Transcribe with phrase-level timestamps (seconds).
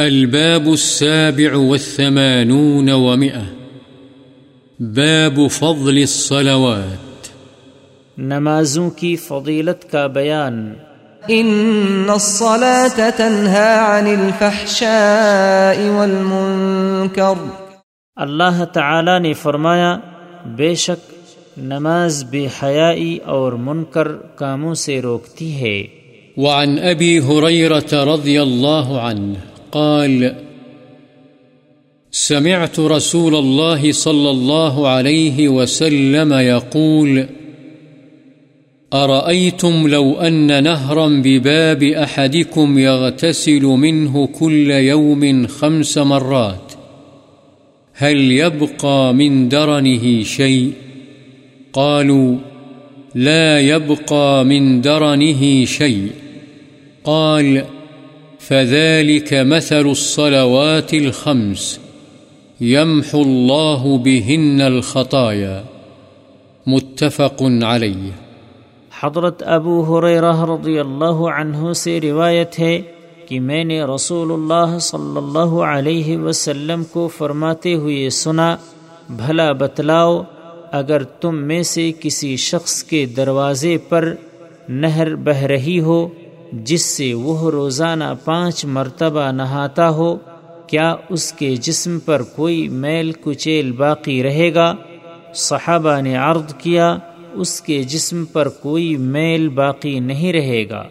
[0.00, 3.42] الباب السابع والثمانون ومئة.
[4.80, 7.28] باب فضل الصلوات.
[8.18, 10.74] نمازوں کی فضیلت کا بیان۔
[11.30, 17.44] إن الصلاة تنهى عن الفحشاء والمنكر۔
[18.16, 19.98] اللہ تعالی نے فرمایا
[20.44, 21.14] بے شک
[21.58, 25.82] نماز بے حیائی اور منکر کاموں سے روکتی ہے۔
[26.36, 30.34] وعن أبي هريرة رضي الله عنه قال،
[32.10, 37.26] سمعت رسول الله صلى الله عليه وسلم يقول،
[38.92, 46.72] أرأيتم لو أن نهرا بباب أحدكم يغتسل منه كل يوم خمس مرات؟
[47.94, 50.72] هل يبقى من درنه شيء؟
[51.72, 52.36] قالوا،
[53.14, 56.10] لا يبقى من درنه شيء.
[57.04, 57.64] قال
[58.50, 61.78] فذلك مثل الصلوات الخمس
[62.60, 65.62] يمحو الله بهن الخطايا.
[66.66, 68.10] متفق عليه.
[69.00, 72.82] حضرت ابو حریرہ رضی اللہ عنہ سے روایت ہے
[73.28, 78.56] کہ میں نے رسول اللہ صلی اللہ علیہ وسلم کو فرماتے ہوئے سنا،
[79.10, 80.22] بھلا بتلاؤ،
[80.72, 84.14] اگر تم میں سے کسی شخص کے دروازے پر
[84.68, 86.08] نہر بہ رہی ہو
[86.52, 90.16] جس سے وہ روزانہ پانچ مرتبہ نہاتا ہو،
[90.66, 94.74] کیا اس کے جسم پر کوئی میل کچیل باقی رہے گا؟
[95.34, 96.98] صحابہ نے عرض کیا،
[97.32, 100.84] اس کے جسم پر کوئی میل باقی نہیں رہے گا۔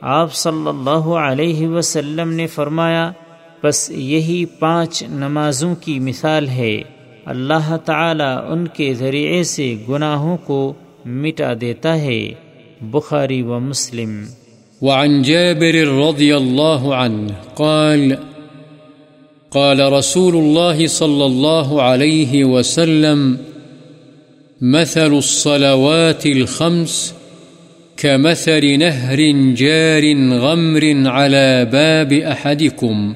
[0.00, 3.12] آپ صلی اللہ علیہ وسلم نے فرمایا،
[3.64, 6.82] بس یہی پانچ نمازوں کی مثال ہے۔
[7.24, 10.72] اللہ تعالی ان کے ذریعے سے گناہوں کو
[11.04, 12.32] مٹا دیتا ہے۔
[12.80, 14.24] بخاری و مسلم۔
[14.80, 18.18] وعن جابر رضي الله عنه قال
[19.50, 23.38] قال رسول الله صلى الله عليه وسلم،
[24.60, 27.14] مثل الصلوات الخمس
[27.96, 29.20] كمثل نهر
[29.54, 30.04] جار
[30.38, 33.14] غمر على باب أحدكم،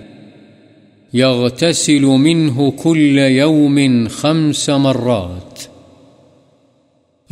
[1.15, 5.61] يغتسل منه كل يوم خمس مرات.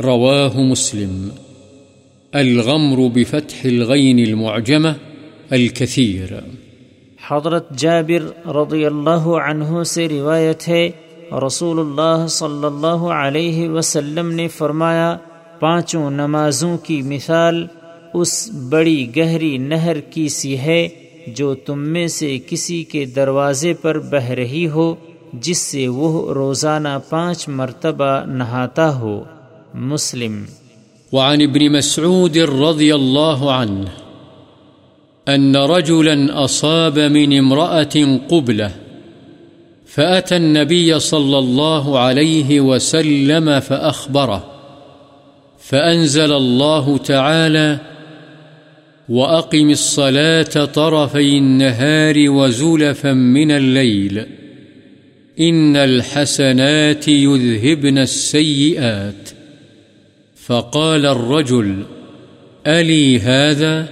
[0.01, 1.31] رواه مسلم.
[2.33, 4.93] الغمر بفتح الغين المعجمة
[5.51, 6.31] الكثير.
[7.29, 10.89] حضرت جابر رضی اللہ عنہ سے روایت ہے
[11.47, 15.17] رسول اللہ صلی اللہ علیہ وسلم نے فرمایا،
[15.59, 17.65] پانچوں نمازوں کی مثال
[18.13, 20.87] اس بڑی گہری نہر کی سی ہے
[21.27, 24.95] جو تم میں سے کسی کے دروازے پر بہ رہی ہو،
[25.33, 29.23] جس سے وہ روزانہ پانچ مرتبہ نہاتا ہو۔
[29.73, 30.43] مسلم
[31.13, 33.87] وعن ابن مسعود رضي الله عنه
[35.27, 38.71] أن رجلا أصاب من امرأة قبلة
[39.85, 44.45] فأتى النبي صلى الله عليه وسلم فأخبره
[45.59, 47.79] فأنزل الله تعالى
[49.09, 54.25] وأقم الصلاة طرفي النهار وزلفا من الليل
[55.39, 59.42] إن الحسنات يذهبن السيئات
[60.45, 61.83] فقال الرجل،
[62.67, 63.85] ألي هذا؟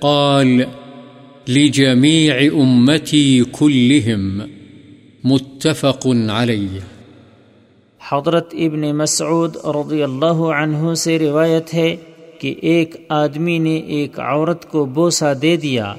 [0.00, 0.66] قال،
[1.48, 4.48] لجميع أمتي كلهم،
[5.24, 6.80] متفق عليه
[8.00, 11.96] حضرت ابن مسعود رضی اللہ عنہ سے روایت ہے
[12.40, 15.94] کہ ایک آدمی نے ایک عورت کو بوسا دے دیا،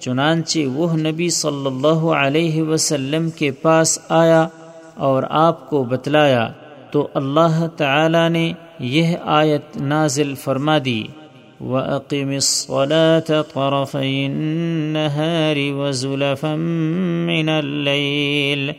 [0.00, 4.46] چنانچہ وہ نبی صلی اللہ علیہ وسلم کے پاس آیا
[5.08, 6.48] اور آپ کو بتلایا
[6.92, 11.04] تو اللہ تعالی نے یہ آیت نازل فرما دی۔
[11.60, 16.56] وَأَقِمِ الصَّلَاةَ طَرَفَيِ النَّهَارِ وَزُلَفًا
[17.26, 18.72] مِّنَ اللَّيْلِ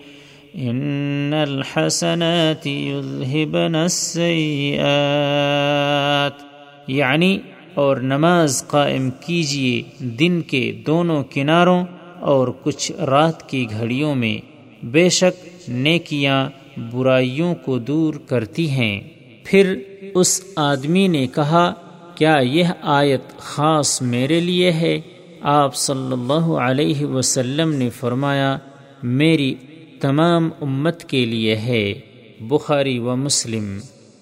[0.60, 6.44] إِنَّ الْحَسَنَاتِ يُذْهِبْنَ السَّيِّئَاتِ
[6.88, 7.38] یعنی
[7.74, 11.86] اور نماز قائم کیجیے دن کے دونوں کناروں
[12.20, 16.50] اور کچھ رات کی گھڑیوں میں۔ بے شک نیکیاں
[16.92, 19.02] برائیوں کو دور کرتی ہیں۔
[19.44, 19.76] پھر
[20.16, 21.74] اس آدمی نے کہا،
[22.16, 25.02] کیا یہ آیت خاص میرے لیے ہے؟
[25.42, 28.58] آپ صلی اللہ علیہ وسلم نے فرمایا،
[29.04, 29.56] میری
[30.00, 31.94] تمام امت کے لیے ہے،
[32.40, 33.80] بخاری و مسلم۔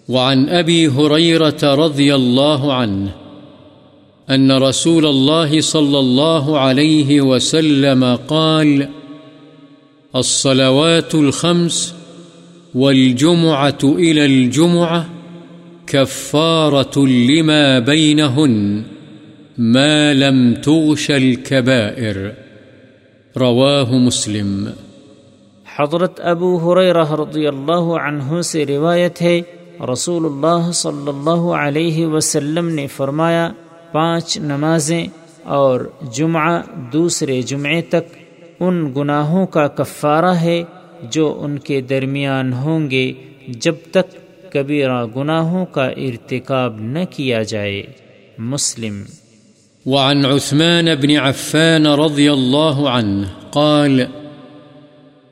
[0.10, 3.08] وعن أبي هريرة رضي الله عنه
[4.36, 8.82] أن رسول الله صلى الله عليه وسلم قال،
[10.14, 11.94] الصلوات الخمس
[12.76, 15.19] والجمعة إلى الجمعة
[15.90, 18.82] كفارة لما بينهن
[19.58, 22.18] ما لم تغش الكبائر.
[23.36, 24.66] رواه مسلم.
[25.78, 29.42] حضرت ابو حریرہ رضی اللہ عنہ سے روایت ہے
[29.94, 33.50] رسول اللہ صلی اللہ علیہ وسلم نے فرمایا،
[33.92, 35.08] پانچ نمازیں
[35.44, 35.82] اور
[36.14, 36.62] جمعہ
[36.94, 38.18] دوسرے جمعے تک
[38.60, 40.64] ان گناہوں کا کفارہ ہے
[41.04, 43.14] جو ان کے درمیان ہوں گے
[43.48, 44.18] جب تک
[44.52, 47.84] کبیرہ گناہوں کا ارتکاب نہ کیا جائے۔
[48.38, 49.04] مسلم۔
[49.86, 54.02] وعن عثمان بن عفان رضي الله عنه قال،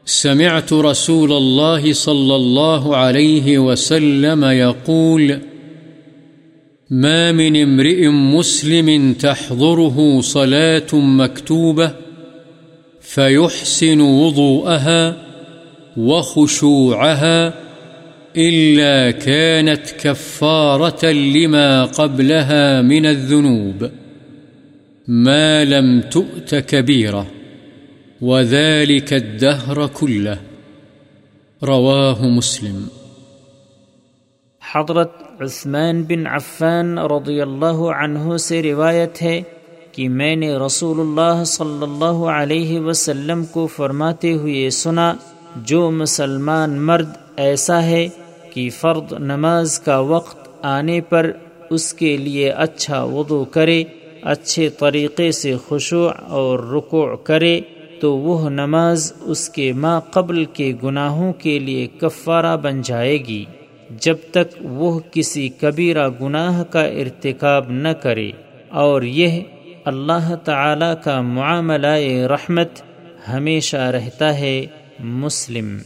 [0.05, 5.31] سمعت رسول الله صلى الله عليه وسلم يقول
[6.89, 11.87] ما من امرئ مسلم تحضره صلاة مكتوبة
[13.01, 15.11] فيحسن وضوءها
[15.97, 17.49] وخشوعها
[18.37, 23.89] إلا كانت كفارة لما قبلها من الذنوب،
[25.07, 27.25] ما لم تؤت كبيرة،
[28.21, 30.35] وذلك الدهر كله.
[31.63, 32.83] رواه مسلم.
[34.73, 35.11] حضرت
[35.41, 39.41] عثمان بن عفان رضی اللہ عنہ سے روایت ہے
[39.91, 45.13] کہ میں نے رسول اللہ صلی اللہ علیہ وسلم کو فرماتے ہوئے سنا،
[45.55, 48.07] جو مسلمان مرد ایسا ہے
[48.57, 51.31] کہ فرد نماز کا وقت آنے پر
[51.69, 53.83] اس کے لیے اچھا وضو کرے،
[54.21, 57.61] اچھے طریقے سے خشوع اور رکوع کرے،
[58.01, 63.45] تو وہ نماز اس کے ما قبل کے گناہوں کے لیے کفارہ بن جائے گی،
[63.89, 68.31] جب تک وہ کسی کبیرہ گناہ کا ارتکاب نہ کرے۔
[68.69, 69.41] اور یہ
[69.85, 72.69] اللہ تعالی کا معاملہ رحمت
[73.29, 74.65] ہمیشہ رہتا ہے
[74.99, 75.77] مسلم۔